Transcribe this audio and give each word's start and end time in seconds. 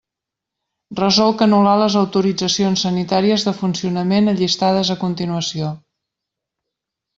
Resolc 0.99 1.43
anul·lar 1.45 1.75
les 1.81 1.97
autoritzacions 2.01 2.87
sanitàries 2.87 3.47
de 3.49 3.55
funcionament 3.61 4.33
allistades 4.35 4.93
a 4.95 4.99
continuació. 5.07 5.71